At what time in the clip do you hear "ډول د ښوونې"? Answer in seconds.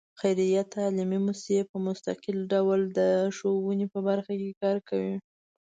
2.53-3.87